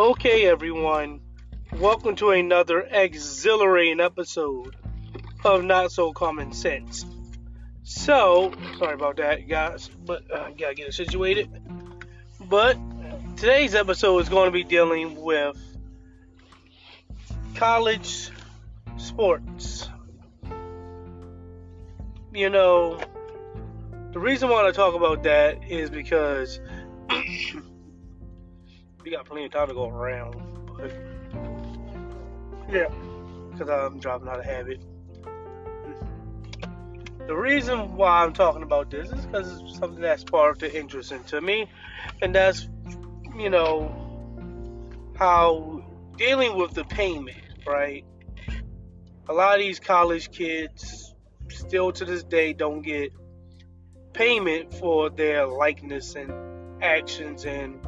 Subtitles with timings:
[0.00, 1.20] Okay, everyone,
[1.74, 4.74] welcome to another exhilarating episode
[5.44, 7.04] of Not So Common Sense.
[7.82, 11.50] So, sorry about that, guys, but uh, gotta get it situated.
[12.40, 12.78] But
[13.36, 15.58] today's episode is going to be dealing with
[17.56, 18.30] college
[18.96, 19.86] sports.
[22.32, 22.98] You know,
[24.12, 26.58] the reason why I talk about that is because
[29.04, 30.36] we got plenty of time to go around.
[30.76, 30.92] But
[32.70, 32.88] yeah,
[33.50, 34.82] because I'm driving out of habit.
[37.26, 41.12] The reason why I'm talking about this is because it's something that sparked an interest
[41.12, 41.68] into me,
[42.20, 42.68] and that's,
[43.36, 43.94] you know,
[45.16, 45.84] how
[46.16, 48.04] dealing with the payment, right?
[49.28, 51.14] A lot of these college kids
[51.48, 53.12] still to this day don't get
[54.12, 56.32] payment for their likeness and
[56.82, 57.78] actions and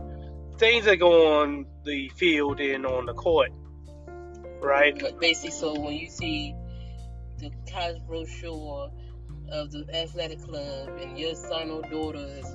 [0.58, 3.50] things that go on the field and on the court,
[4.60, 4.98] right?
[4.98, 6.54] But basically, so when you see
[7.38, 8.90] the college brochure
[9.50, 12.46] of the athletic club and your son or daughter is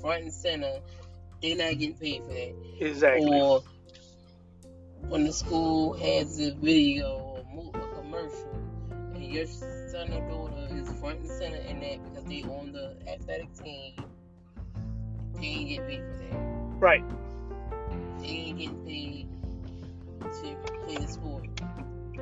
[0.00, 0.80] front and center,
[1.40, 2.54] they're not getting paid for that.
[2.80, 3.40] Exactly.
[3.40, 3.62] Or
[5.08, 8.60] when the school has a video or a commercial
[9.14, 12.96] and your son or daughter is front and center in that because they on the
[13.08, 13.94] athletic team,
[15.34, 16.67] they ain't getting paid for that.
[16.78, 17.04] Right.
[18.20, 19.28] They getting paid
[20.42, 21.46] to play the sport.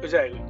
[0.03, 0.43] Exactly.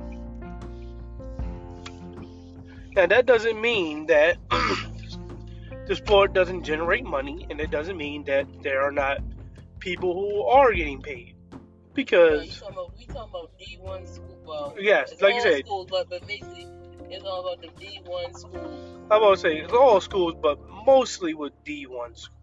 [2.94, 4.38] Now that doesn't mean that
[5.86, 9.18] the sport doesn't generate money, and it doesn't mean that there are not
[9.80, 11.34] people who are getting paid.
[11.94, 14.42] Because talking about, we talking about D1 school.
[14.46, 15.64] Well, Yes, like you said.
[15.66, 16.66] schools, but, but basically,
[17.10, 19.06] it's all about the D1 school.
[19.10, 22.35] I to say it's all schools, but mostly with D1 schools.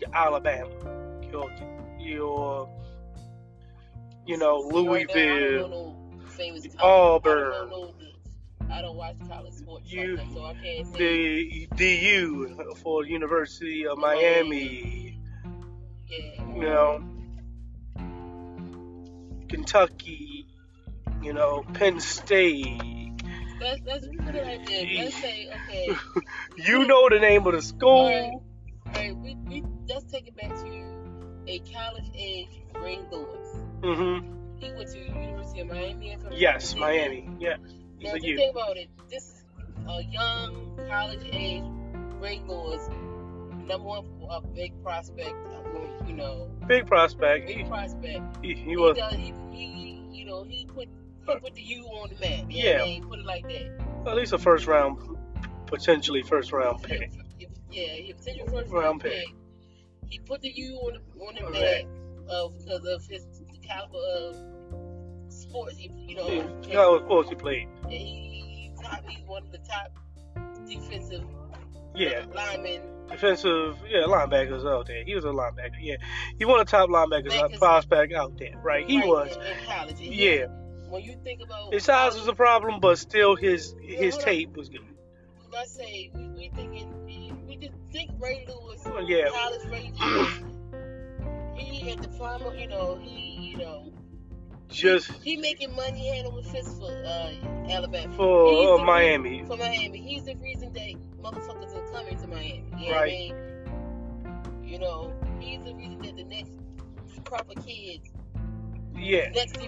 [0.00, 0.70] Your Alabama,
[1.30, 1.50] your
[1.98, 2.68] your
[4.26, 5.96] you know See, right I don't Louisville, know
[6.38, 7.52] no Auburn.
[7.52, 10.86] I don't, know the, I don't watch college sports, You- like that, so I can't
[10.94, 10.98] say.
[10.98, 15.18] the DU for University of Miami.
[16.08, 17.02] yeah, you know,
[19.48, 20.46] Kentucky,
[21.22, 22.80] you know, Penn State.
[23.60, 24.84] let's let's put it like this.
[24.96, 25.88] Let's say, okay,
[26.56, 28.06] You know the name of the school.
[28.06, 29.34] right, all right, we
[29.90, 30.82] let's take it back to
[31.46, 32.48] a college age
[32.82, 33.48] Ray Lewis.
[33.82, 34.18] hmm
[34.58, 36.12] He went to University of Miami.
[36.12, 36.74] if I'm not Yes.
[36.74, 37.28] Miami.
[37.38, 37.56] Yeah,
[38.00, 39.44] Now, a you think about it, this is
[39.88, 41.64] a young college age
[42.20, 42.88] Ray Lewis,
[43.66, 45.34] number one a big prospect.
[46.06, 47.46] You know, Big prospect.
[47.46, 48.44] big prospect.
[48.44, 48.96] he, he was.
[48.96, 50.88] does, he, he, you know, he put
[51.26, 52.46] he put the U on the map.
[52.48, 52.80] Yeah.
[52.82, 53.04] I mean?
[53.04, 53.80] Put it like that.
[54.06, 54.98] At least a first round,
[55.66, 57.12] potentially first round pick.
[57.70, 59.12] yeah, he potential first Round round pick.
[59.12, 59.28] pick.
[60.10, 61.84] He put the U on the on the map
[62.28, 63.26] of because of his
[63.66, 64.36] caliber of
[65.32, 65.76] sports.
[65.76, 67.68] He, you know, know, of course he played.
[67.88, 68.72] he,
[69.08, 69.92] he's one of the top
[70.68, 71.24] defensive
[71.94, 72.82] Yeah, linemen.
[73.08, 73.76] defensive.
[73.88, 75.04] Yeah, linebackers out there.
[75.04, 75.76] He was a linebacker.
[75.80, 75.96] Yeah,
[76.38, 77.58] he one of the top linebackers, Backers.
[77.58, 78.54] prospect out there.
[78.62, 79.36] Right, he right was.
[79.36, 80.00] in, in college.
[80.00, 80.46] Yeah,
[80.88, 84.68] When you think about his size was a problem, but still his his tape was
[84.68, 84.80] good.
[85.52, 86.92] let's say we, we thinking
[87.92, 89.28] think Ray Lewis, Oh, Yeah.
[89.30, 90.32] college Ray Lewis.
[91.56, 93.92] he at the prime, of- you know, he you know
[94.68, 97.32] Just he making money hand over fist for uh,
[97.68, 98.14] Alabama.
[98.16, 99.44] for uh, Miami.
[99.46, 102.64] For Miami, he's the reason that motherfuckers are coming to Miami.
[102.78, 103.30] You know Right.
[103.32, 104.30] what I
[104.60, 104.62] mean?
[104.64, 106.52] You know, he's the reason that the next
[107.24, 108.08] crop of kids,
[108.96, 109.28] Yeah.
[109.30, 109.58] next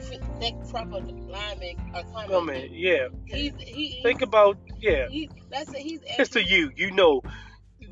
[0.40, 2.70] next crop of linemen are coming.
[2.70, 3.08] Mean, yeah.
[3.26, 4.00] He's he.
[4.02, 5.08] Think about yeah.
[5.08, 5.28] He,
[5.66, 6.70] say he's It's to you.
[6.76, 7.22] You know,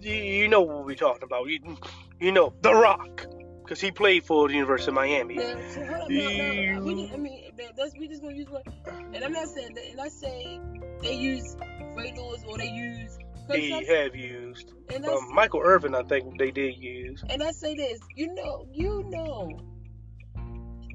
[0.02, 1.46] you, you know what we're talking about.
[1.48, 1.76] You,
[2.20, 3.26] you know, The Rock,
[3.62, 5.36] because he played for the University of Miami.
[5.36, 8.34] Now, so hold up, no, no, we just, I mean, that- that's we just gonna
[8.34, 8.62] use one.
[9.14, 9.84] And I'm not saying that.
[9.90, 10.60] And I say
[11.02, 11.56] they use
[11.96, 13.18] Ray Lewis or they use.
[13.48, 14.72] They have used.
[14.94, 17.24] and Um, Michael Irvin, I think they did use.
[17.28, 19.60] and I say this, you know, you know,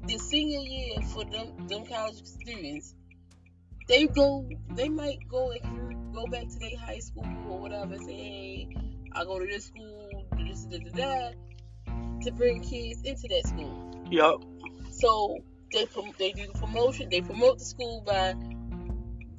[0.06, 2.94] the senior year for them them college students,
[3.88, 8.04] they go, they might go and go back to their high school or whatever, and
[8.04, 8.68] say, hey,
[9.16, 11.30] I go to this school, this, da, da, da,
[12.22, 14.04] to bring kids into that school.
[14.10, 14.42] Yup.
[14.90, 15.38] So
[15.72, 17.08] they prom- they do the promotion.
[17.10, 18.34] They promote the school by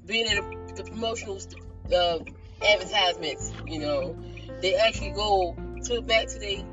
[0.05, 1.61] being in the, the promotional st-
[1.93, 2.19] uh,
[2.65, 3.53] advertisements.
[3.67, 4.17] You know,
[4.61, 6.63] they actually go to back to their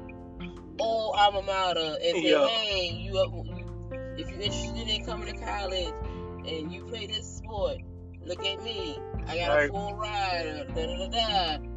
[0.79, 2.47] old alma mater and say, Yeah.
[2.49, 3.33] "Hey, you up?
[4.19, 5.93] If you're interested in coming to college
[6.47, 7.79] and you play this sport,
[8.25, 8.97] look at me.
[9.27, 9.69] I got Right.
[9.71, 10.67] a full ride.
[10.75, 11.74] Da da da da.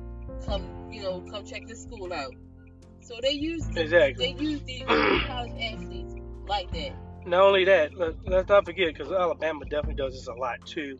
[0.48, 2.34] Come, you know, come check this school out."
[3.02, 4.34] So they use the, Exactly.
[4.36, 4.82] they use these
[5.28, 6.16] college athletes
[6.46, 6.92] like that.
[7.26, 11.00] Not only that, let, let's not forget because Alabama definitely does this a lot too.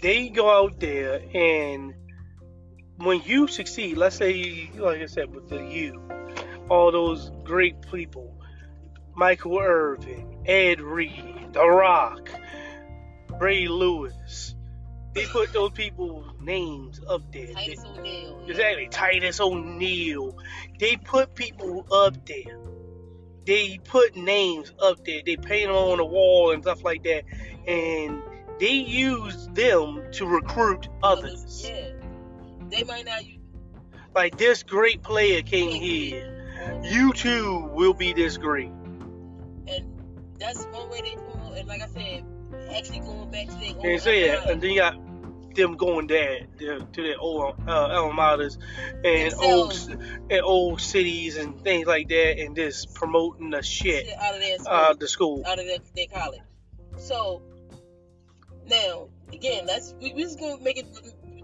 [0.00, 1.94] They go out there and
[2.96, 6.02] when you succeed, let's say, like I said, with the U,
[6.68, 8.38] all those great people,
[9.14, 12.30] Michael Irvin, Ed Reed, The Rock,
[13.40, 14.53] Ray Lewis,
[15.14, 17.52] they put those people's names up there.
[17.52, 18.44] Titus O'Neil.
[18.48, 20.36] Exactly, Titus O'Neil.
[20.78, 22.58] They put people up there.
[23.46, 25.20] They put names up there.
[25.24, 27.24] They paint them on the wall and stuff like that.
[27.66, 28.22] And
[28.58, 31.68] they use them to recruit others.
[31.68, 31.90] Yeah.
[32.70, 33.38] They might not use.
[34.14, 36.80] Like this great player came here.
[36.82, 38.70] You too will be this great.
[39.66, 39.84] And
[40.38, 41.58] that's one way they promote.
[41.58, 42.24] And like I said,
[42.74, 43.86] actually going back to their own.
[43.86, 44.52] And say that, economy.
[44.52, 45.03] and then you got
[45.54, 48.58] them going there to, to their old uh, alma maters
[49.04, 49.74] and old
[50.30, 54.40] and old cities and things like that, and just promoting the shit Shit out of
[54.40, 54.72] their school.
[54.72, 55.42] uh, the school.
[55.46, 56.40] out of their, their college.
[56.98, 57.42] So
[58.68, 60.86] now again, let's we we just gonna make it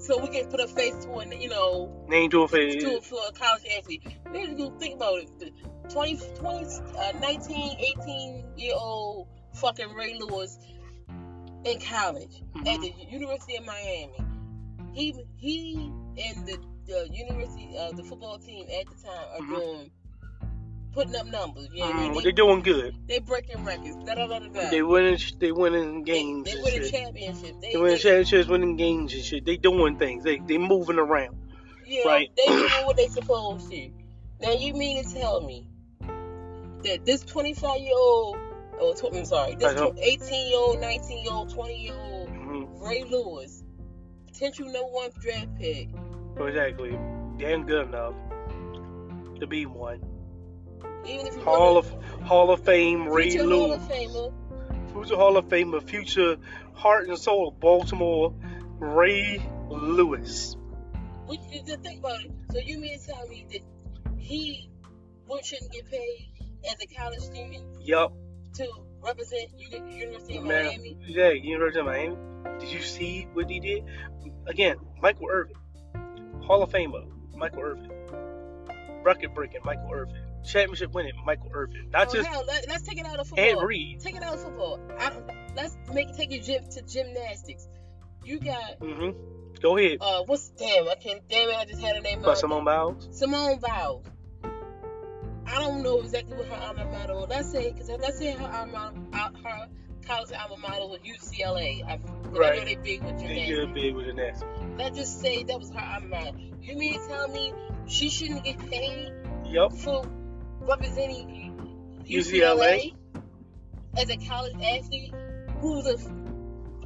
[0.00, 2.82] so we can put a face to it, you know, Name to a to face.
[2.82, 4.02] it for a college athlete.
[4.32, 5.38] Just gonna think about it.
[5.38, 5.52] The
[5.90, 6.64] 20, 20
[6.96, 10.58] uh, 19, 18 year old fucking Ray Lewis
[11.64, 12.80] in college at Mhm.
[12.82, 14.12] the University of Miami.
[14.92, 19.56] He he and the, the university uh, the football team at the time are Mhm.
[19.56, 19.90] doing
[20.92, 21.68] putting up numbers.
[21.72, 22.10] You know what I mean?
[22.10, 22.96] Mm, They- they're doing good.
[23.06, 23.94] They're breaking records.
[24.04, 24.70] Da, da, da, da.
[24.70, 25.18] They winning.
[25.38, 26.44] They winning They, games.
[26.46, 26.90] they and winning shit.
[26.90, 27.58] championships.
[27.60, 29.44] They, They winning they, championships, winning games and shit.
[29.44, 30.24] They doing things.
[30.24, 31.36] They they moving around.
[31.86, 32.30] Yeah, right.
[32.36, 33.90] they doing what they supposed to.
[34.40, 35.66] Now you mean to tell me
[36.84, 38.36] that this 25 year old,
[38.80, 42.64] oh, tw- I'm sorry, this 18 year old, 19 year old, 20 year old hmm
[42.82, 43.62] Ray Lewis,
[44.26, 45.88] potential number one draft pick,
[46.38, 46.98] Exactly.
[47.38, 48.14] Damn good enough
[49.40, 50.00] to be one.
[51.04, 51.90] even if Hall of
[52.22, 53.82] Hall of Fame Ray Hall Lewis.
[53.82, 56.36] of Famer, Future Hall of Famer, future
[56.74, 58.34] heart and soul of Baltimore,
[58.78, 60.56] Ray Lewis.
[61.28, 62.32] we you think about it.
[62.52, 63.60] So you mean to tell me that
[64.18, 64.70] he
[65.42, 66.28] shouldn't get paid
[66.66, 68.12] as a college student Yup.
[68.54, 68.68] To
[69.02, 70.96] represent Uni- University of Man, Miami?
[71.06, 72.16] yeah, University of Miami.
[72.58, 73.84] Did you see what he did?
[74.46, 75.54] Again, Michael Irvin,
[76.42, 77.90] Hall of Famer, Michael Irvin,
[79.02, 80.14] record breaking Michael Irvin,
[80.44, 81.88] championship winning Michael Irvin.
[81.90, 83.64] Not Oh, just hell, let, us take it out of football.
[83.64, 84.00] Reed.
[84.00, 84.78] Take it out of football.
[84.98, 85.12] I,
[85.56, 87.66] let's make take it gym, to gymnastics.
[88.24, 89.10] You got hmm
[89.62, 89.98] Go ahead.
[90.00, 90.88] uh, what's damn?
[90.88, 91.26] I can't.
[91.28, 91.56] Damn it!
[91.56, 92.20] I just had a name.
[92.22, 92.36] But.
[92.38, 93.08] Simone Biles.
[93.18, 94.04] Simone Biles.
[95.50, 97.14] I don't know exactly what her alma mater.
[97.14, 97.26] was.
[97.28, 99.68] Let's say because let's say her alma uh, her
[100.06, 101.84] college alma mater was UCLA.
[101.86, 102.64] I, 'cause I know Right.
[102.64, 104.44] they big with They big with the next.
[104.78, 106.38] Let's just say that was her alma mater.
[106.62, 107.52] You mean to tell me
[107.86, 109.12] she shouldn't get paid
[109.46, 109.72] Yup.
[109.72, 110.04] for
[110.60, 112.94] representing UCLA?
[112.94, 112.96] UCLA
[113.96, 115.12] as a college athlete
[115.60, 115.98] who's a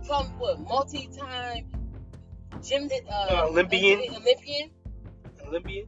[0.07, 1.67] from what multi-time
[2.63, 4.01] gym uh, Olympian.
[4.15, 4.71] Olympian.
[5.47, 5.87] Olympian.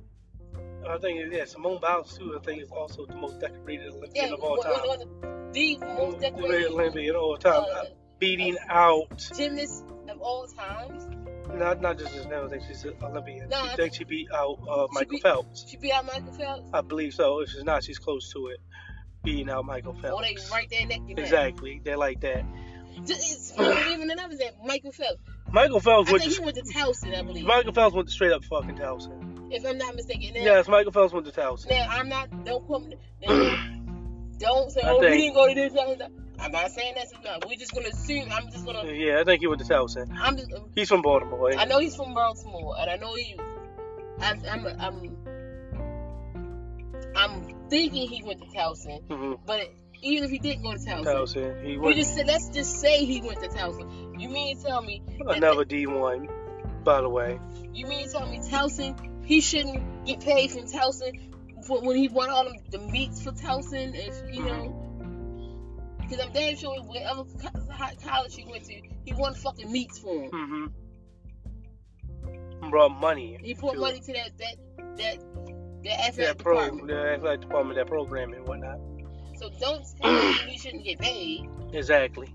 [0.89, 2.37] I think yeah, Simone Biles too.
[2.39, 4.73] I think is also the most decorated Olympian Yeah, of all time.
[4.73, 5.09] one of
[5.53, 7.85] the, most Decorated Olympian of all time, uh, uh,
[8.19, 11.07] beating out gymnast of all times.
[11.55, 12.45] not not just his name.
[12.45, 13.49] I think she's an Olympian.
[13.49, 15.69] No, I think she beat out uh, Michael beat- Phelps.
[15.69, 16.71] She beat out Michael Phelps.
[16.73, 17.41] I believe so.
[17.41, 18.61] If she's not, she's close to it.
[19.25, 20.17] Beating out Michael Phelps.
[20.19, 21.19] Oh, they right there neck to neck.
[21.19, 21.81] Exactly.
[21.85, 22.45] They're like that.
[23.05, 23.53] Just, it's,
[23.91, 25.21] even another that Michael Phelps.
[25.51, 28.11] Michael Phelps I went think to he went to Towson, I believe, Michael Phelps went
[28.11, 29.36] straight up fucking Towson.
[29.51, 30.35] If I'm not mistaken.
[30.35, 31.71] Now, Yes, Michael Phelps went to Towson.
[31.71, 32.29] now I'm not.
[32.45, 32.97] Don't quote me.
[33.23, 33.57] now,
[34.39, 35.73] Don't say, I oh, we didn't go to this.
[36.39, 37.39] I'm not saying that's enough.
[37.47, 38.29] We're just gonna assume.
[38.31, 38.85] I'm just gonna.
[38.93, 40.11] Yeah, I think he went to Towson.
[40.21, 40.53] I'm just.
[40.75, 41.53] He's from Baltimore.
[41.57, 43.39] I know he's from Baltimore, and I know he.
[44.21, 44.43] I'm.
[44.51, 44.67] I'm.
[44.79, 45.17] I'm,
[47.17, 49.63] I'm thinking he went to Towson, hmm but
[50.03, 51.65] even if he didn't go to Towson, Towson.
[51.65, 54.21] He we just said let's just say he went to Towson.
[54.21, 55.03] You mean to tell me?
[55.27, 56.29] another D1,
[56.85, 57.41] by the way.
[57.73, 59.16] You mean to tell me Towson?
[59.27, 63.33] He shouldn't get paid from Towson for when he won all them, the meets for
[63.33, 64.83] Towson, if you know.
[66.01, 69.99] Because I'm damn sure whatever co- co- college he went to, he won fucking meets
[69.99, 70.31] for him.
[70.31, 70.67] hmm
[72.71, 73.37] Brought money.
[73.43, 74.57] He put to money to that that
[74.97, 75.19] that
[75.85, 76.89] that athletic that pro, department.
[76.89, 78.79] the athletic department, that program and whatnot.
[79.39, 81.49] So don't tell me he shouldn't get paid.
[81.73, 82.33] Exactly.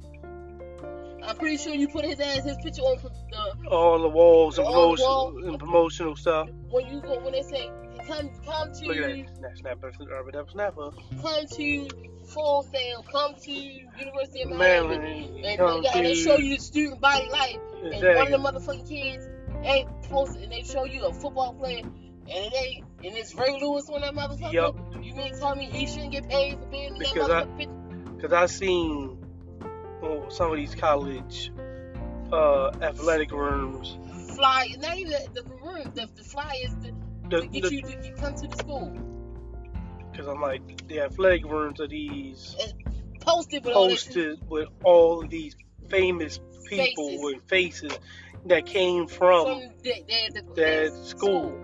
[1.24, 4.68] I'm pretty sure you put his ass his picture on uh, All the walls and
[4.68, 5.36] All the promotion walls.
[5.46, 6.50] and promotional stuff.
[6.70, 7.70] when you go when they say
[8.08, 9.38] come come Look at to that.
[9.38, 9.88] Snap, snapper,
[10.38, 10.90] up snapper.
[11.22, 11.88] come to
[12.28, 14.58] Full Sail, come to University of Miami.
[14.58, 15.46] Maryland.
[15.46, 17.58] And, come and they show you the student body life.
[17.84, 19.28] And one of the motherfucking kids
[19.64, 21.92] ain't posted, and they show you a football player, and
[22.30, 24.54] it ain't And it's Ray Lewis on that motherfucker.
[24.54, 24.76] Yup.
[25.02, 27.46] You mean tell me he shouldn't get paid for being in that Because I-
[28.16, 29.18] Because I seen
[30.30, 31.52] some of these college
[32.32, 33.98] uh, athletic rooms.
[34.36, 36.92] Fly, not even the, the room, the, the flyers to,
[37.30, 38.98] The, to get the, you to get, come to the school.
[40.12, 42.56] Because I'm like, the athletic rooms are these
[43.22, 45.56] Posted with all posted with all of these
[45.90, 47.24] famous people Faces.
[47.24, 48.00] with faces
[48.48, 51.56] that came from from the, that school.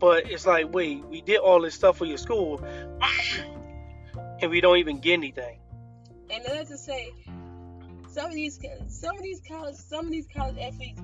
[0.00, 2.64] But it's like, wait, we did all this stuff for your school,
[4.40, 5.59] and we don't even get anything.
[6.46, 7.12] And then to say,
[8.08, 11.00] some of these, some of these college, some of these college athletes,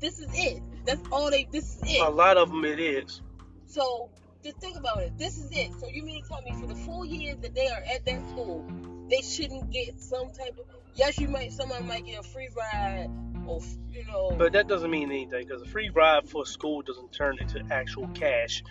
[0.00, 0.62] this is it.
[0.84, 1.46] That's all they.
[1.50, 2.00] This is it.
[2.00, 3.22] A lot of them it is.
[3.66, 4.10] So
[4.42, 5.16] just think about it.
[5.16, 5.72] This is it.
[5.80, 8.28] So you mean to tell me for the full years that they are at that
[8.30, 8.66] school,
[9.08, 10.66] they shouldn't get some type of?
[10.94, 11.52] Yes, you might.
[11.52, 13.10] Someone might get a free ride,
[13.46, 14.34] or you know.
[14.36, 18.08] But that doesn't mean anything because a free ride for school doesn't turn into actual
[18.08, 18.62] cash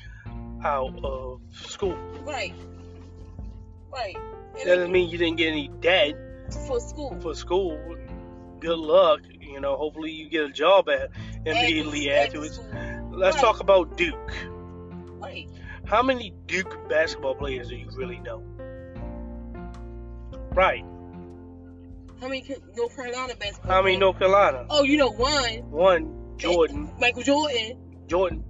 [0.64, 1.98] out of school.
[2.26, 2.54] right.
[3.92, 4.18] Right.
[4.54, 6.14] That doesn't mean you didn't get any debt
[6.68, 7.18] for school.
[7.22, 7.96] for school.
[8.60, 9.22] Good luck.
[9.40, 11.10] You know, hopefully you get a job at
[11.46, 12.56] immediately At- at afterwards.
[12.56, 12.70] school.
[13.12, 13.42] Let's Right.
[13.44, 14.34] talk about Duke.
[15.20, 15.48] Right.
[15.86, 18.42] How many Duke basketball players do you really know?
[20.54, 20.86] Right.
[22.22, 22.44] How many
[22.76, 23.72] North Carolina basketball?
[23.72, 24.00] How many players?
[24.00, 24.66] North Carolina?
[24.70, 25.70] Oh, you know one.
[25.72, 26.90] One, Jordan.
[27.00, 27.78] Michael Jordan.
[28.08, 28.44] Jordan.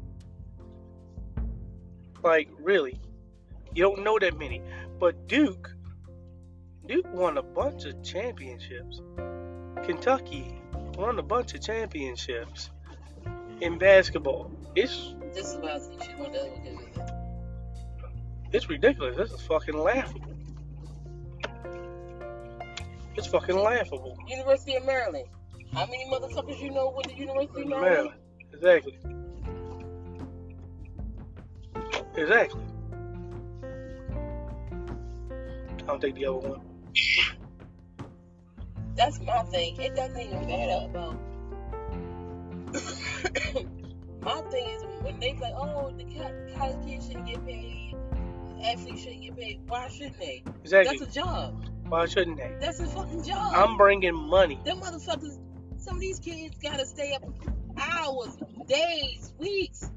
[2.23, 2.99] Like, really?
[3.73, 4.61] You don't know that many.
[4.99, 5.75] But Duke,
[6.87, 9.01] Duke won a bunch of championships.
[9.85, 10.61] Kentucky
[10.97, 12.71] won a bunch of championships
[13.61, 14.51] in basketball.
[14.75, 16.77] It's This is why I see shit on the other day.
[18.51, 19.15] it's ridiculous.
[19.17, 20.27] This is fucking laughable.
[23.15, 24.17] It's fucking laughable.
[24.27, 25.27] University of Maryland.
[25.73, 28.11] How many motherfuckers you know with the University of Maryland?
[28.53, 28.83] Maryland.
[28.85, 28.99] Exactly.
[32.15, 32.61] Exactly.
[35.87, 36.61] I'll take the other one.
[38.95, 39.79] That's my thing.
[39.79, 41.17] It doesn't even matter about.
[44.21, 46.03] my thing is when they like, oh, the
[46.55, 47.95] college kids shouldn't get paid,
[48.63, 49.61] athletes shouldn't get paid.
[49.67, 50.43] Why shouldn't they?
[50.63, 50.97] Exactly.
[50.97, 51.65] That's a job.
[51.87, 52.55] Why shouldn't they?
[52.59, 53.53] That's a fucking job.
[53.55, 54.59] I'm bringing money.
[54.63, 55.37] Them motherfuckers.
[55.77, 57.23] Some of these kids gotta stay up
[57.77, 59.89] hours, days, weeks.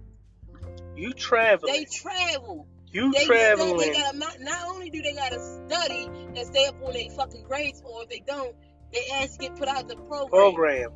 [0.96, 1.68] You travel.
[1.68, 2.66] They travel.
[2.92, 3.78] You They, traveling.
[3.78, 7.44] They gotta not, not only do they gotta study and stay up on their fucking
[7.44, 8.54] grades, or if they don't,
[8.92, 10.92] they ass get put out of the program, program.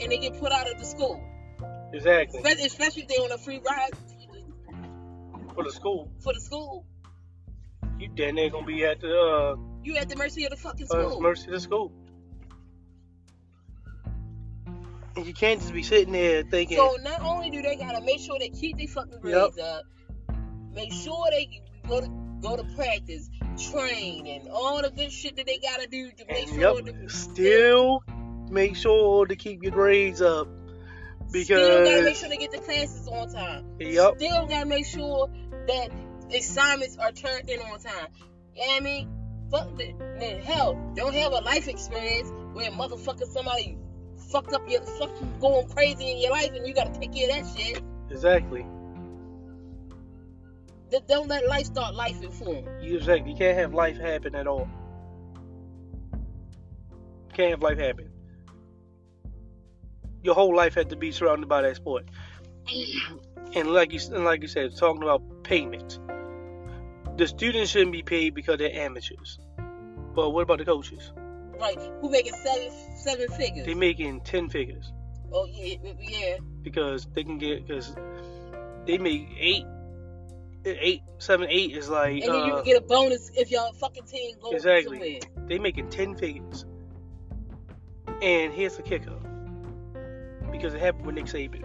[0.00, 1.22] and they get put out of the school.
[1.92, 2.38] Exactly.
[2.40, 3.90] Especially, especially if they on a free ride
[5.54, 6.10] For the school.
[6.20, 6.84] for the school.
[7.98, 10.96] You then they're gonna be at the You at the mercy of the fucking uh,
[10.96, 11.20] uh, school.
[11.22, 11.92] mercy of the school.
[15.16, 18.20] And you can't just be sitting there thinking, So not only do they gotta make
[18.20, 19.84] sure they keep their fucking grades up,
[20.76, 22.08] make sure they go to
[22.40, 23.28] go to practice,
[23.72, 26.84] train, and all the good shit that they gotta do to make and sure yep,
[26.84, 28.02] that still
[28.50, 30.46] make sure to keep your grades up
[31.32, 33.64] because still gotta make sure they get the classes on time.
[33.80, 35.28] yep, Still gotta make sure
[35.66, 35.88] that
[36.34, 38.08] assignments are turned in on time.
[38.54, 39.10] You know what I mean?
[39.50, 43.78] Fuck the, hell, don't have a life experience where motherfucker somebody
[44.30, 47.36] fucked up your fucking going crazy in your life and you gotta take care of
[47.36, 47.82] that shit.
[48.10, 48.66] exactly.
[51.08, 52.64] Don't let life start life in for 'em.
[52.80, 53.32] You exactly.
[53.32, 54.68] You can't have life happen at all.
[57.34, 58.10] Can't have life happen.
[60.22, 62.04] Your whole life had to be surrounded by that sport.
[63.54, 65.98] And like you and like you said, talking about payment.
[67.16, 69.38] The students shouldn't be paid because they're amateurs.
[70.14, 71.12] But what about the coaches?
[71.58, 71.78] Right?
[72.00, 73.66] Who making seven seven figures?
[73.66, 74.92] They making ten figures
[75.32, 76.36] oh yeah, yeah.
[76.62, 77.94] because they can get because
[78.86, 79.64] they make eight,
[80.66, 83.72] eight, seven, eight is like And then you uh, can get a bonus if your
[83.74, 85.20] fucking team goes Exactly.
[85.22, 85.46] somewhere.
[85.48, 86.64] they making ten figures.
[88.22, 89.18] And here's the kicker,
[90.50, 91.62] because it happened with Nick Saban.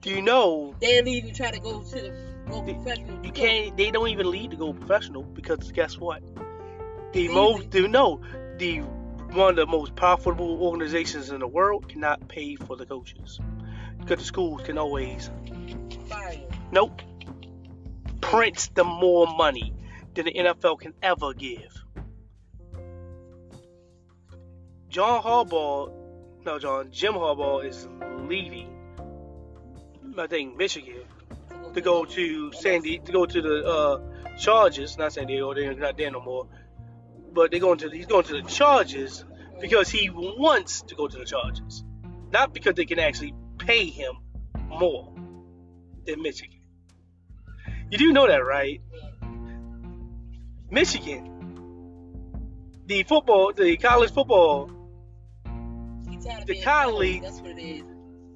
[0.00, 2.14] Do you know They didn't even try to go to the
[2.48, 3.24] go You- professional.
[3.26, 3.76] you can't?
[3.76, 6.22] They don't even lead to go professional because guess what?
[7.12, 7.34] The Easy.
[7.34, 8.20] most, do you know,
[8.58, 8.78] the
[9.32, 13.38] one of the most profitable organizations in the world cannot pay for the coaches
[13.98, 15.30] because the schools can always
[16.70, 17.02] Nope.
[18.20, 19.72] Prince the more money
[20.14, 21.74] than the NFL can ever give.
[24.88, 25.92] John Harbaugh,
[26.44, 27.88] no, John, Jim Harbaugh is
[28.26, 28.74] leaving.
[30.18, 31.04] I think Michigan
[31.74, 35.74] to go to San Diego, to go to the uh, Chargers, not San Diego, they're
[35.74, 36.48] not there no more.
[37.32, 39.24] But they're going to he's going to the Chargers
[39.60, 41.84] because he wants to go to the Chargers,
[42.32, 44.14] not because they can actually pay him
[44.68, 45.12] more
[46.08, 46.58] than Michigan.
[47.90, 48.80] You do know that, right?
[50.70, 51.24] Michigan,
[52.86, 54.70] the football, the college football,
[56.10, 57.22] He tired of The college.
[57.22, 57.82] That's what it is.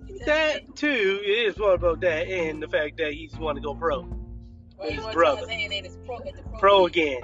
[0.07, 3.35] He tired of that too, it is what about that, and the fact that he's
[3.37, 4.19] want to go pro, being-
[4.79, 5.41] Well, his brother.
[5.41, 7.21] his hand his pro, pro, pro again.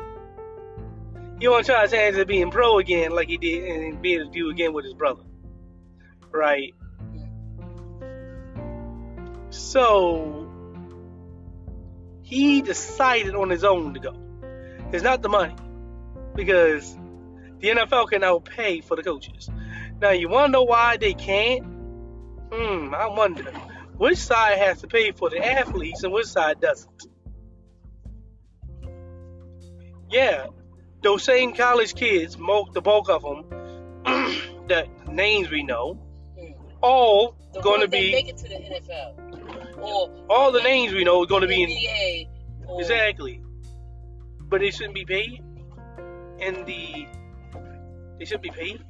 [1.40, 4.14] He want to try his hands at being pro again, like he did, and be
[4.14, 5.22] able to do again with his brother,
[6.32, 6.74] right?
[9.50, 10.50] So
[12.22, 14.14] he decided on his own to go.
[14.92, 15.54] It's not the money,
[16.34, 16.96] because
[17.58, 19.50] the NFL can now pay for the coaches.
[20.00, 21.64] Now you want to know why they can't?
[22.52, 23.52] Hmm, I wonder
[23.98, 27.06] which side has to pay for the athletes and which side doesn't.
[30.08, 30.46] Yeah,
[31.02, 33.44] those same college kids, the bulk of them,
[34.68, 35.98] the names we know.
[36.80, 41.04] All The going to be make it to the NFL or all the names we
[41.04, 42.28] know are going to be in NBA.
[42.66, 43.42] Or, exactly,
[44.40, 45.42] but they shouldn't be paid.
[46.40, 47.06] And the
[48.18, 48.82] they should be paid,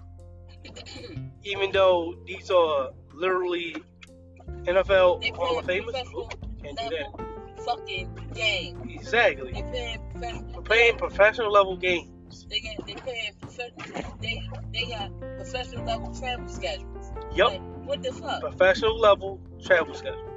[1.44, 3.76] even though these are literally
[4.64, 5.92] NFL Hall of Famers.
[6.62, 7.64] Can't do that.
[7.64, 8.82] fucking game.
[8.90, 10.52] Exactly, They paying professional.
[10.54, 12.46] we're playing professional level games.
[12.50, 14.16] They get they paying professional.
[14.20, 14.42] They
[14.72, 17.12] they got professional level travel schedules.
[17.34, 17.46] Yep.
[17.48, 18.40] Like, what the fuck?
[18.40, 20.30] professional level travel schedule,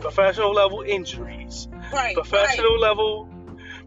[0.00, 2.14] professional level injuries, Right.
[2.14, 3.28] professional level,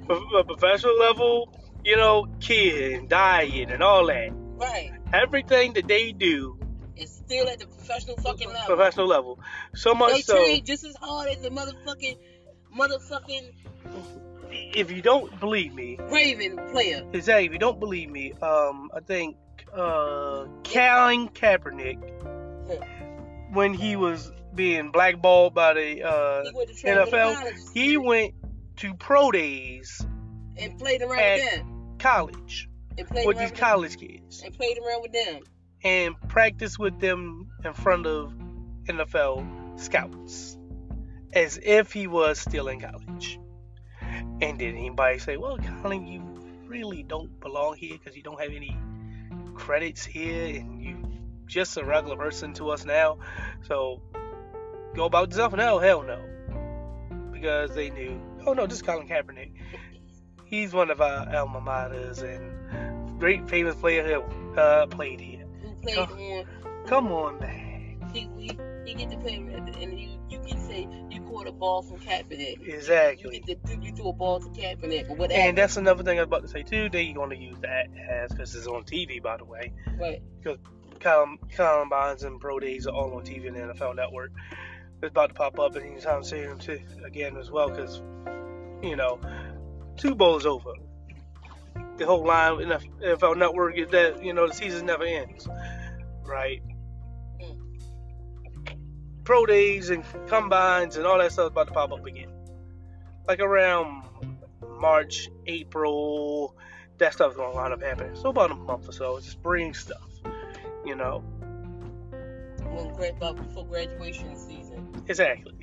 [0.10, 1.50] uh, professional level,
[1.84, 4.30] you know, kid and diet and all that.
[4.32, 4.92] Right.
[4.92, 4.92] right.
[5.14, 6.60] Everything that they do,
[6.96, 8.76] It's still at the professional fucking level.
[8.76, 9.40] professional level.
[9.74, 12.18] So They much so, train just as hard as the motherfucking
[12.78, 13.52] motherfucking
[14.52, 17.04] if you don't believe me, Raven player.
[17.14, 19.38] exactly, if you don't believe me, um, I think
[19.74, 22.00] uh, Colin Kaepernick,
[23.52, 27.74] when he was being blackballed by the uh, He went to train with the NFL,
[27.74, 28.34] he went
[28.78, 30.06] to pro days
[30.58, 31.96] and played around at- with them.
[32.00, 35.42] college And played with these with college kids and played around with them.
[35.84, 38.34] and practiced with them in front of
[38.88, 39.46] NFL
[39.80, 40.58] scouts
[41.34, 43.40] as if he was still in college.
[44.42, 46.22] And did anybody say, well, Colin, you
[46.68, 48.78] really don't belong here because you don't have any
[49.56, 50.98] credits here and you
[51.48, 53.20] just a regular person to us now.
[53.68, 54.02] So
[54.96, 55.54] go about yourself?
[55.54, 56.20] No, hell no.
[57.32, 59.52] Because they knew, oh no, this is Colin Kaepernick.
[60.46, 65.46] He's one of our alma maters and great famous player who uh, played here.
[65.62, 66.04] Who played Oh.
[66.04, 66.46] on
[66.88, 68.00] Come on, man.
[68.14, 68.52] he, he,
[68.86, 72.68] he get to play and you you can say you caught a ball from Kaepernick.
[72.68, 73.36] Exactly.
[73.36, 75.40] You get to you threw a ball to Kaepernick or whatever.
[75.42, 76.90] And that's another thing I was about to say too.
[76.90, 79.74] They're going to use that as because it's on TV, by the way.
[80.00, 80.22] right.
[81.06, 84.32] Colum, Columbines and Pro Days are all on TV and the NFL Network.
[85.04, 88.02] It's about to pop up anytime soon too, again as well because
[88.82, 89.20] you know
[89.98, 90.74] two bowls over.
[91.98, 95.48] The whole line NFL Network is that you know the season never ends,
[96.24, 96.64] right?
[99.24, 102.34] Pro Days and combines and all that stuff is about to pop up again,
[103.28, 104.06] like around
[104.80, 106.58] March, April.
[106.98, 108.16] That stuff's gonna line up happening.
[108.16, 110.15] So about a month or so, it's spring stuff,
[110.86, 111.24] you know.
[112.64, 115.04] When before graduation season.
[115.08, 115.54] Exactly.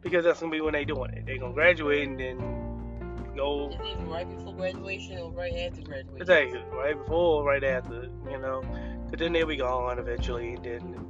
[0.00, 1.26] Because that's gonna be when they doing it.
[1.26, 2.38] They're gonna graduate and then
[3.36, 6.20] go It's either right before graduation or right after graduation.
[6.20, 8.62] exactly right before, or right after, you know.
[9.10, 11.06] But then they'll be gone eventually, and then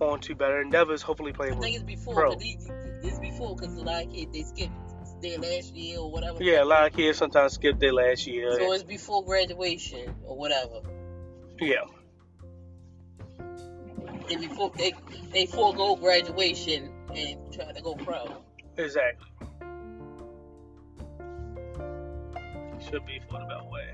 [0.00, 1.02] on to better endeavors.
[1.02, 1.54] Hopefully, playing.
[1.54, 2.26] I think it's before.
[2.28, 2.68] Cause these,
[3.02, 4.70] it's before because a lot of kids they skip
[5.22, 6.42] their last year or whatever.
[6.42, 6.62] yeah.
[6.62, 8.52] A lot of kids sometimes skip their last year.
[8.54, 10.80] So it's before graduation or whatever.
[11.60, 11.84] yeah,
[14.30, 14.92] They before they
[15.32, 18.44] they forego graduation and try to go pro.
[18.76, 19.26] exactly.
[22.88, 23.88] Should be for the Beltway.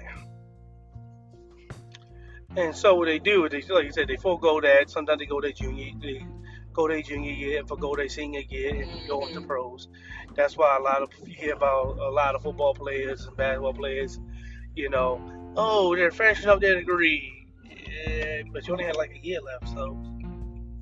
[2.57, 4.91] And so what they do is they, like you said, they forego that.
[4.91, 6.25] Sometimes they go their junior, they
[6.73, 9.47] go their junior year and forego their senior year and go into Mhm.
[9.47, 9.89] pros.
[10.35, 13.75] That's why a lot of you hear about a lot of football players and basketball
[13.75, 14.21] players.
[14.75, 15.21] You know,
[15.57, 19.69] oh, they're finishing up their degree, yeah, but you only had like a year left,
[19.69, 19.97] so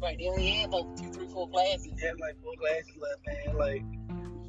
[0.05, 0.19] Right.
[0.19, 1.87] They only had about two, three, four classes.
[1.87, 3.57] you had like four classes left, man.
[3.57, 3.83] Like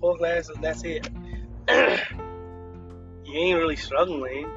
[0.02, 1.10] four classes, that's it.
[3.24, 4.52] you ain't really struggling.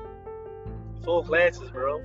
[1.04, 2.02] Four classes, bro.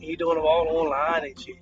[0.00, 1.56] You doing them all online and shit.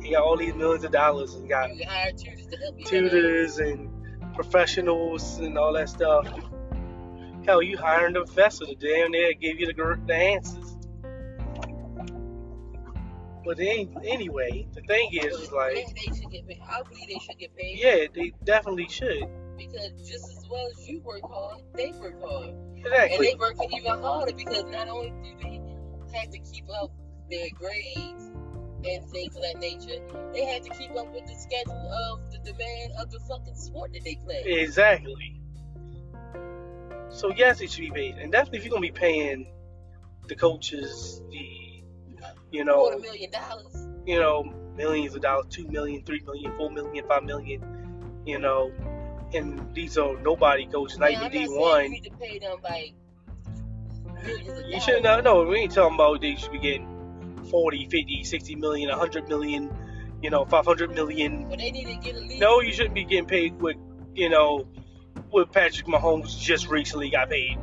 [0.00, 1.68] You got all these millions of dollars and got
[2.16, 2.86] tutors to help you.
[2.86, 3.88] tutors and
[4.34, 6.26] professionals and all that stuff.
[7.44, 10.65] Hell, you hiring the professor to damn near give you the, the answers.
[13.46, 16.60] But they, anyway, the thing is, is like, they, they should get paid.
[16.68, 17.78] I believe they should get paid.
[17.78, 19.28] yeah, they definitely should.
[19.56, 22.54] Because just as well as you work hard, they work hard.
[22.76, 23.14] Exactly.
[23.14, 26.90] And they work even harder because not only do they have to keep up
[27.30, 28.24] their grades
[28.84, 32.38] and things of that nature, they have to keep up with the schedule of the
[32.38, 34.42] demand of the fucking sport that they play.
[34.44, 35.40] Exactly.
[37.10, 39.46] So yes, it should be paid, and definitely if you're gonna be paying
[40.26, 41.65] the coaches the,
[42.50, 43.86] you know, Quarter million dollars.
[44.06, 44.44] you know,
[44.76, 47.62] millions of dollars, two million, three million, four million, five million,
[48.26, 48.70] you know,
[49.34, 51.90] and these are nobody coaches, not Now, even D not you one.
[51.90, 52.94] need to pay them like
[54.68, 58.54] You should not no, we ain't talking about they should be getting 40, 50, 60
[58.56, 59.70] million, 100 million,
[60.22, 61.48] you know, 500 million.
[61.48, 62.38] But they need to get a.
[62.38, 63.76] No, you shouldn't be getting paid with,
[64.14, 64.66] you know,
[65.32, 67.58] with Patrick Mahomes just recently got paid.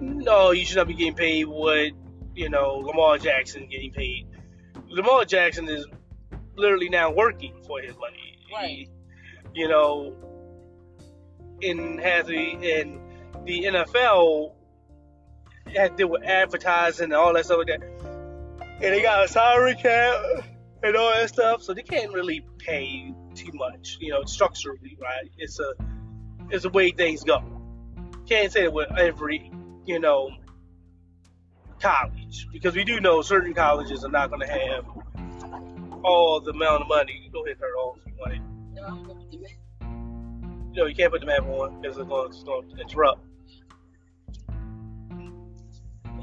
[0.00, 1.92] No, you should not be getting paid what,
[2.36, 4.28] you know, Lamar Jackson getting paid.
[4.88, 5.86] Lamar Jackson is
[6.56, 8.38] literally now working for his money.
[8.52, 8.68] Right.
[8.68, 8.88] He-
[9.54, 10.14] you know,
[11.62, 13.00] in has the in
[13.46, 14.52] the NFL
[15.74, 17.82] had to with advertising and all that stuff like that.
[18.60, 20.44] And they got a salary cap
[20.82, 25.30] and all that stuff, so they can't really pay too much, you know, structurally, right?
[25.38, 25.72] It's a
[26.50, 27.42] it's the way things go.
[28.28, 29.50] Can't say that with every,
[29.86, 30.30] you know,
[31.80, 34.84] college because we do know certain colleges are not going to have
[36.02, 37.28] all the amount of money.
[37.32, 38.40] Go ahead, turn it off if you want it.
[38.74, 42.68] No, I'm gonna do you can't put the map on because it's going, it's going
[42.68, 43.24] to interrupt.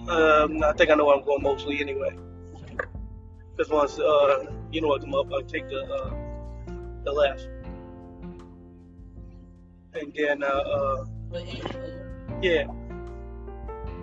[0.07, 2.15] Um, I think I know where I'm going mostly anyway.
[3.55, 6.13] Because once uh, you know what come up, I'll take the uh,
[7.03, 7.47] the left,
[9.93, 11.05] and then uh, uh,
[12.41, 12.65] yeah,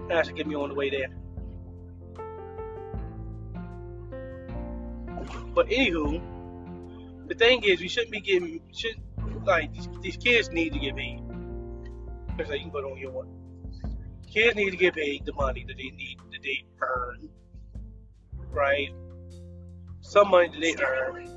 [0.08, 1.19] that should get me on the way there.
[5.54, 6.20] But anywho,
[7.28, 8.96] the thing is, we shouldn't be getting should
[9.44, 11.22] like these, these kids need to get paid.
[12.36, 13.28] Because you can put on your one.
[14.30, 17.28] Kids need to get paid the money that they need that they earn,
[18.50, 18.90] right?
[20.00, 21.36] Some money that they earn.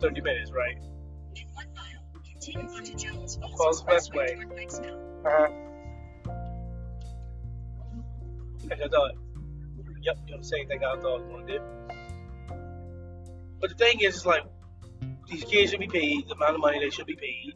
[0.00, 0.76] Thirty minutes, right?
[3.56, 4.36] Close best way.
[5.24, 5.48] Uh-huh.
[8.68, 9.12] Like I thought.
[10.06, 11.60] Yep, you the same thing I thought I was gonna do.
[13.60, 14.44] But the thing is, like
[15.28, 17.54] these kids should be paid the amount of money they should be paid.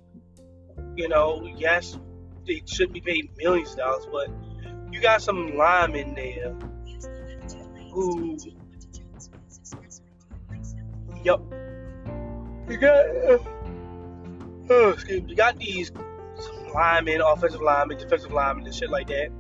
[0.97, 1.97] You know, yes,
[2.49, 4.31] they should be paid millions of dollars, but
[4.91, 6.57] you got some linemen there
[7.93, 8.37] who,
[11.23, 11.41] yep,
[12.69, 13.39] you got, uh,
[15.07, 15.93] me, you got these
[16.75, 19.31] linemen, offensive linemen, defensive linemen, and shit like that,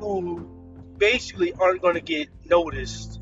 [0.00, 0.53] who
[0.98, 3.20] basically aren't going to get noticed,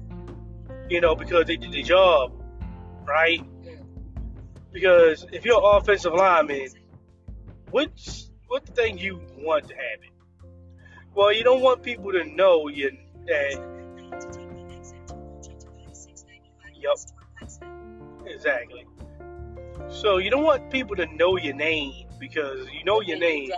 [0.89, 2.33] you know, because they did their job,
[3.07, 3.43] right?
[4.73, 6.69] Because if you're an offensive lineman,
[7.71, 10.09] what's what thing you want to happen?
[11.15, 12.91] Well, you don't want people to know you
[13.27, 13.73] that.
[16.75, 16.99] Yup.
[18.27, 18.87] Exactly.
[19.89, 23.51] So you don't want people to know your name because you know your name.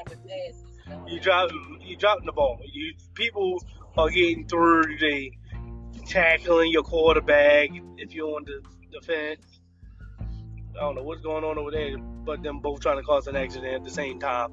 [1.07, 1.51] You drop
[1.81, 2.59] you dropping the ball.
[2.65, 3.63] You people
[3.97, 4.83] Oh, are getting through.
[4.99, 5.33] the
[6.07, 9.61] tackling your quarterback if you're on the defense.
[10.77, 13.37] I don't know what's going on over there, but them both trying to cause an
[13.37, 14.51] accident at the same time.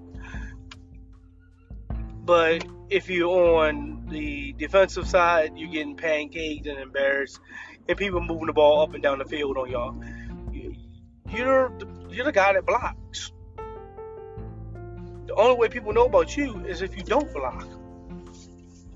[2.24, 7.40] But if you're on the defensive side, you're getting pancaked and embarrassed,
[7.90, 9.96] and people moving the ball up and down the field on y'all.
[10.54, 10.76] You-
[11.30, 11.72] You're
[12.10, 13.32] you're the guy that blocks.
[15.26, 17.68] The only way people know about you is if you don't block,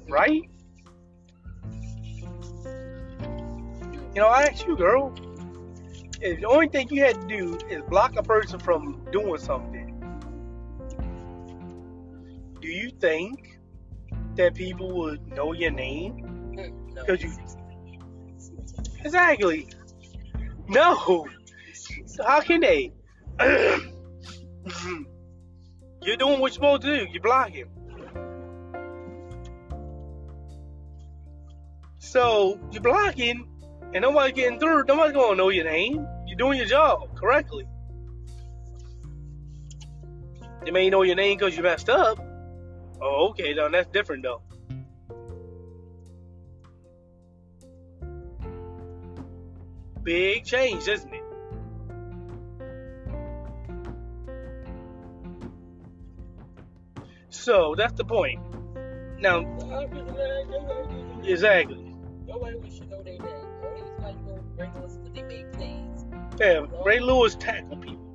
[0.10, 0.50] right?
[4.14, 5.14] You know, I asked you, girl.
[6.22, 9.92] If the only thing you had to do is block a person from doing something,
[12.62, 13.60] do you think
[14.36, 16.54] that people would know your name?
[16.96, 17.32] Because you
[19.04, 19.68] exactly
[20.68, 21.28] no.
[22.26, 22.94] How can they?
[26.02, 27.08] you're doing what you're supposed to do.
[27.12, 27.68] You block blocking.
[32.16, 33.46] So you're blocking,
[33.94, 34.86] and nobody's getting through.
[34.88, 36.08] Nobody's gonna know your name.
[36.26, 37.68] You're doing your job correctly.
[40.64, 42.18] They may know your name because you messed up.
[43.02, 44.42] Oh, okay, now that's different though.
[50.02, 51.22] Big change, isn't it?
[57.28, 58.40] So that's the point.
[59.20, 59.42] Now,
[61.26, 61.85] exactly.
[62.28, 63.48] Nobody wants to know their name.
[63.78, 66.06] It's like you know Ray Lewis because they made plays.
[66.40, 66.66] Yeah.
[66.84, 68.06] Ray Lewis tackled people.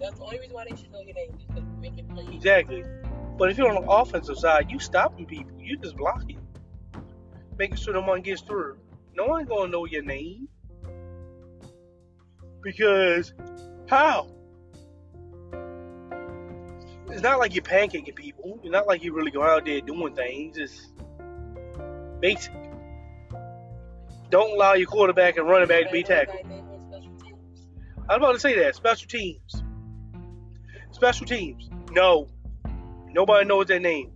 [0.00, 2.28] That's the only reason why they should know your name is because you're making plays.
[2.32, 2.84] Exactly.
[3.38, 5.52] But if you're on the offensive side, you stopping people.
[5.58, 6.40] You just blocking,
[7.58, 8.78] making sure no one gets through.
[9.14, 10.48] No one gonna know your name
[12.62, 13.32] because
[13.88, 14.28] how?
[17.08, 18.58] It's not like you're pancaking people.
[18.62, 20.56] You're not like you really go out there doing things.
[20.56, 20.92] It's
[22.20, 22.52] basic.
[24.32, 26.38] Don't allow your quarterback and running back to be tackled.
[26.38, 27.66] Everybody name on special teams.
[28.08, 28.74] I was about to say that.
[28.74, 29.62] Special teams.
[30.90, 31.68] Special teams.
[31.90, 32.28] No.
[33.10, 34.12] Nobody knows their name.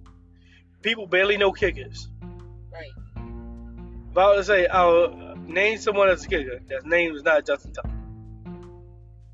[0.81, 2.09] People barely know kickers.
[2.73, 2.89] Right.
[4.13, 6.61] About to say, I'll name someone as a kicker.
[6.71, 7.91] That name is not Justin Tucker.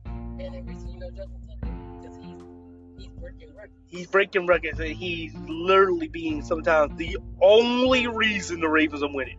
[0.04, 2.42] And the reason you know Justin Tucker because he's
[2.98, 3.76] he's breaking records.
[3.86, 9.38] He's breaking records and he's literally being sometimes the only reason the Ravens are winning.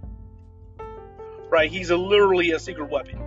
[1.54, 1.70] Right?
[1.70, 3.20] He's a, literally a secret weapon.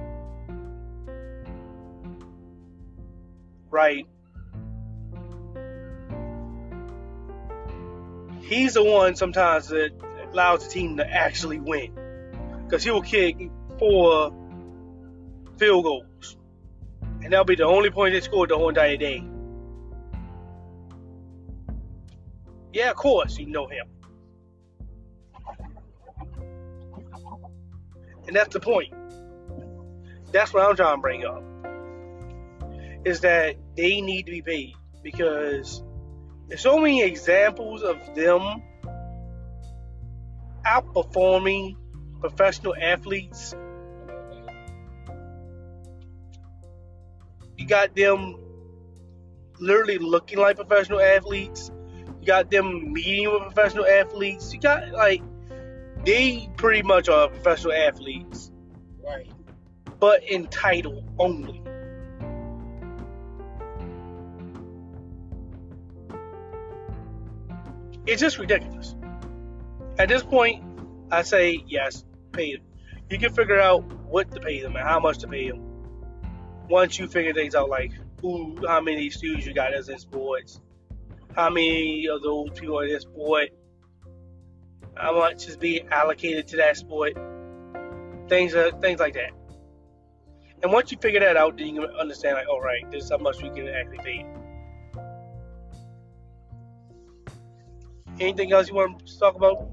[3.71, 4.05] Right?
[8.41, 9.93] He's the one sometimes that
[10.33, 11.93] allows the team to actually win.
[12.65, 14.35] Because he'll kick four
[15.57, 16.37] field goals.
[17.23, 19.23] And that'll be the only point they scored the whole entire day.
[22.73, 23.87] Yeah, of course, you know him.
[28.27, 28.93] And that's the point.
[30.33, 31.43] That's what I'm trying to bring up.
[33.05, 35.83] Is that they need to be paid because
[36.49, 38.62] there's so many examples of them
[40.67, 41.77] outperforming
[42.21, 43.55] professional athletes.
[47.57, 48.37] You got them
[49.59, 51.71] literally looking like professional athletes.
[52.21, 54.53] You got them meeting with professional athletes.
[54.53, 55.23] You got like
[56.07, 58.51] they pretty much are professional athletes,
[59.05, 59.29] Right.
[60.01, 61.61] but in title only.
[68.07, 68.95] It's just ridiculous.
[69.99, 70.62] At this point,
[71.11, 72.64] I say yes, pay them.
[73.11, 75.62] You can figure out what to pay them and how much to pay them.
[76.69, 80.61] Once you figure things out, like who, how many students you got as in sports,
[81.35, 83.51] how many of those people in this sport,
[84.97, 87.15] how much is being allocated to that sport,
[88.29, 89.31] things, uh, things like that.
[90.63, 93.11] And once you figure that out, then you can understand, like, all right, this is
[93.11, 94.27] how much we can actually pay.
[98.19, 99.69] Anything else you want to talk about?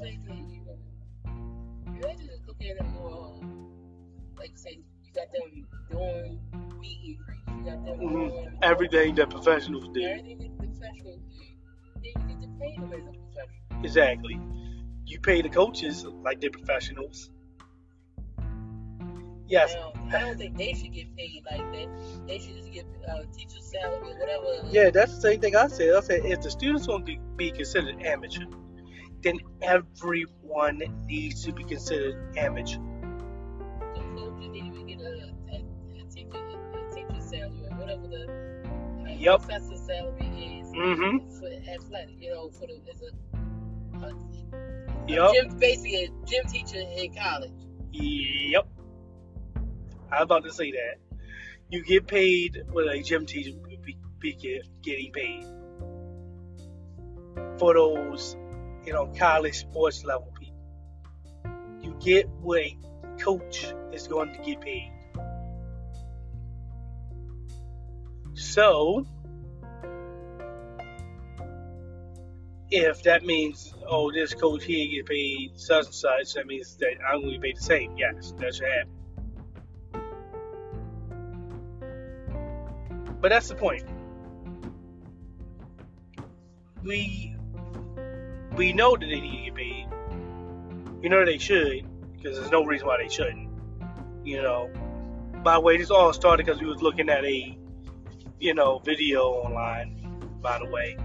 [0.00, 0.64] Same thing.
[1.94, 3.40] You, have to look at it more,
[4.38, 6.38] like say, you got them doing
[6.80, 7.48] meet and greets.
[7.48, 8.30] You got them Mhm.
[8.30, 10.02] doing Everything that professionals do.
[10.04, 11.44] everything that professionals do.
[11.96, 13.27] Then you get to pay them as a.
[13.82, 14.38] Exactly.
[15.06, 17.30] You pay the coaches like they're professionals.
[19.46, 19.74] Yes.
[20.12, 21.88] I don't think they should get paid like that.
[22.26, 24.68] They should just get uh, teacher salary or whatever.
[24.70, 25.94] Yeah, that's the same thing I said.
[25.94, 28.44] I said if the students want to be considered amateur,
[29.22, 32.78] then everyone needs to be considered amateur.
[33.94, 38.24] The coaches need to get a, a, a teacher a teacher salary or whatever the
[39.06, 39.40] uh, Yep.
[39.40, 41.38] professor salary is Mm-hmm.
[41.40, 42.16] for athletic.
[42.20, 43.10] You know, for the as a
[45.08, 45.32] Yep.
[45.32, 47.52] gym, basically a gym teacher in college.
[47.92, 48.68] Yep.
[50.10, 50.96] I was about to say that.
[51.70, 55.44] You get paid what a gym teacher would be, be get, getting paid
[57.58, 58.36] for those,
[58.84, 60.56] you know, college sports level people.
[61.82, 62.76] You get what a
[63.18, 64.92] coach is going to get paid.
[68.34, 69.04] So,
[72.70, 76.94] if that means, oh, this coach here get paid such and such, that means that
[77.06, 77.96] I'm going to be paid the same.
[77.96, 78.92] Yes, that should happen.
[83.20, 83.84] But that's the point.
[86.84, 87.34] We
[88.56, 89.86] we know that they need to get paid.
[91.02, 93.48] We know they should, because there's no reason why they shouldn't.
[94.24, 94.70] You know.
[95.42, 97.56] By the way, this all started because we was looking at a,
[98.40, 99.94] you know, video online.
[100.40, 100.96] By the way,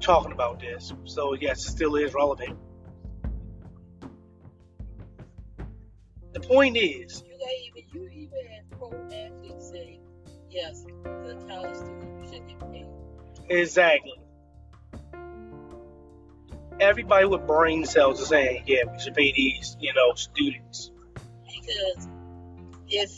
[0.00, 0.92] talking about this.
[1.04, 2.58] So yes, it still is relevant.
[6.32, 10.00] The point is, You got even you even had pro athletes say,
[10.50, 12.86] yes, the college student should get paid.
[13.48, 14.20] exactly.
[16.78, 20.90] Everybody with brain cells is saying, yeah, we should pay these, you know, students.
[21.46, 22.06] Because
[22.88, 23.10] if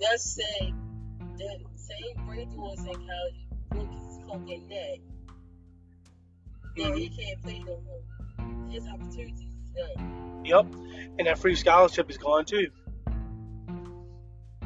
[0.00, 0.72] let's say
[1.38, 4.98] that same brain doing in college rookies fucking that,
[6.74, 8.70] he can't play no more.
[8.70, 10.42] His opportunities is done.
[10.44, 10.66] Yep.
[11.18, 12.68] And that free scholarship is gone too.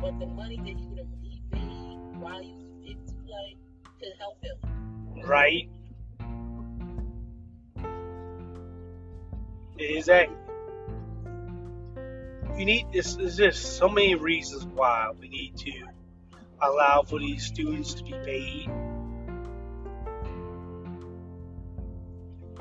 [0.04, 3.56] but the money that he would have made while he was fit to play
[3.98, 5.26] could help him.
[5.26, 5.68] Right?
[9.78, 10.36] Exactly.
[12.56, 13.14] We need this.
[13.14, 15.72] There's just so many reasons why we need to
[16.60, 18.70] allow for these students to be paid.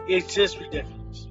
[0.07, 1.27] It's just ridiculous.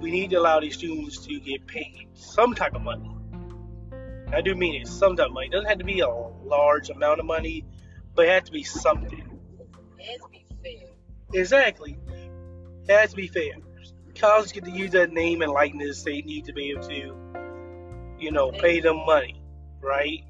[0.00, 3.14] We need to allow these students to get paid some type of money.
[4.32, 5.46] I do mean it, some type of money.
[5.46, 7.64] It doesn't have to be a large amount of money,
[8.14, 9.40] but it has to be something.
[9.98, 10.88] It has to be fair.
[11.32, 11.98] Exactly.
[12.88, 13.52] It has to be fair.
[14.16, 16.02] Colleges get to use that name and likeness.
[16.02, 17.14] They need to be able to,
[18.18, 19.40] you know, pay them money,
[19.80, 20.24] right?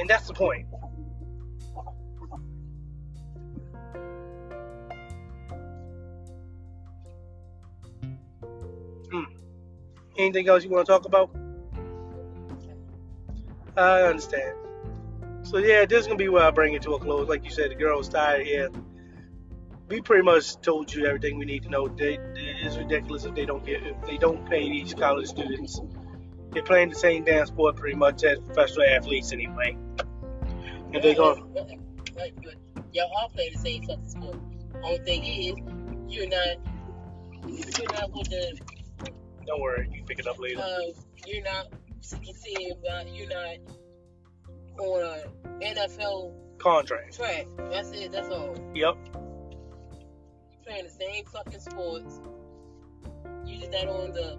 [0.00, 0.66] And that's the point.
[9.12, 9.24] Hmm.
[10.16, 11.30] Anything else you want to talk about?
[13.76, 14.56] I understand.
[15.42, 17.28] So yeah, this is gonna be where I bring it to a close.
[17.28, 18.70] Like you said, the girl's tired here.
[19.88, 21.88] We pretty much told you everything we need to know.
[21.88, 25.78] They, it is ridiculous if they don't get if they don't pay these college students.
[26.52, 29.76] They're playing the same damn sport pretty much as professional athletes anyway.
[30.92, 31.44] And they're going
[32.16, 32.34] Right,
[32.92, 34.36] y'all all play the same fucking sport.
[34.82, 35.54] Only thing is,
[36.12, 36.56] you're not,
[37.46, 38.58] you're not with the,
[39.46, 40.60] don't worry, you can pick it up later.
[40.60, 40.80] uh,
[41.26, 41.66] you're not
[42.00, 43.56] seeing about, you're not
[44.78, 47.16] on a NFL Contract.
[47.16, 47.46] track.
[47.70, 48.12] That's it.
[48.12, 48.54] That's all.
[48.74, 48.96] Yep.
[49.14, 52.20] You're playing the same fucking sports.
[53.46, 54.36] You just not on the,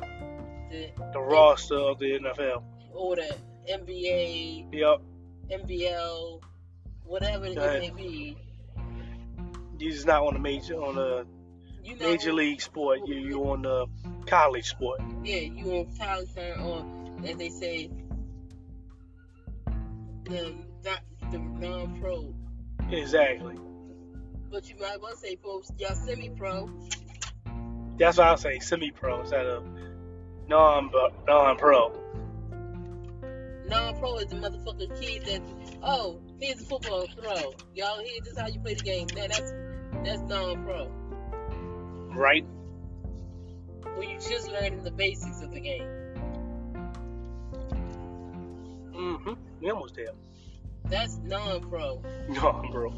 [0.71, 2.63] the The roster of the NFL.
[2.93, 3.35] or the
[3.69, 5.01] NBA, Yep.
[5.49, 6.41] NBL,
[7.05, 8.37] whatever it may be.
[9.77, 11.25] You're just not on the major on the
[11.83, 12.99] You know, major league sport.
[13.05, 13.87] You you on the
[14.27, 15.01] college sport.
[15.23, 16.85] Yeah, you on college or
[17.27, 17.89] as they say,
[20.25, 22.33] the not the non-pro.
[22.89, 23.55] Exactly.
[24.51, 26.69] But you might want to say pro, y'all semi-pro.
[27.97, 28.59] That's what I say.
[28.59, 29.63] Semi-pro instead of
[30.51, 30.91] non
[31.25, 31.93] non-pro.
[33.67, 35.41] Non-pro is the motherfucking kid that
[35.81, 37.53] oh, here's a football throw.
[37.73, 39.07] Y'all here, this is how you play the game.
[39.15, 39.53] Now that's
[40.03, 40.91] that's non-pro.
[42.13, 42.45] Right.
[43.95, 45.87] When you just learning the basics of the game.
[48.93, 49.33] Mm-hmm.
[49.61, 50.07] We almost there.
[50.85, 52.01] That's non-pro.
[52.27, 52.93] Non-pro.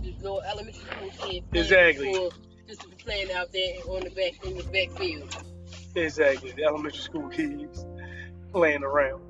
[0.00, 2.14] You go elementary school kid playing Exactly.
[2.14, 2.45] for- just to be
[3.06, 5.44] playing out there on the back in the backfield.
[5.94, 6.52] Exactly.
[6.52, 7.86] The elementary school kids
[8.52, 9.22] playing around.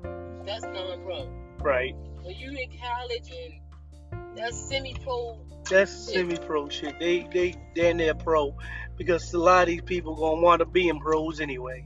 [0.45, 1.29] That's non-pro.
[1.59, 1.95] Right.
[2.23, 6.99] When you in college and that's semi-pro, That's semi-pro shit.
[6.99, 8.57] They they they're their pro
[8.97, 11.85] because a lot of these people gonna want to be in pros anyway.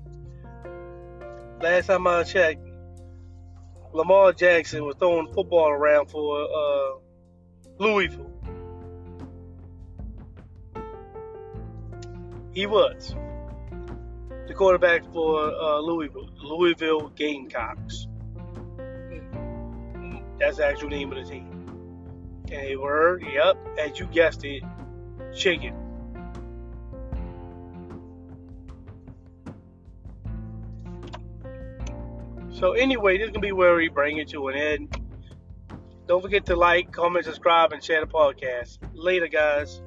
[1.62, 2.68] Last time I checked,
[3.94, 7.00] Lamar Jackson was throwing football around for uh,
[7.78, 8.31] Louisville.
[12.54, 13.16] He was
[14.48, 18.08] the quarterback for uh, Louisville, Louisville Gamecocks.
[20.40, 21.48] That's the actual name of the team.
[22.52, 24.64] And they were, yep, as you guessed it,
[25.34, 25.76] chicken.
[32.52, 35.02] So anyway, this is gonna be where we bring it to an end.
[36.08, 38.80] Don't forget to like, comment, subscribe, and share the podcast.
[38.94, 39.82] Later, guys.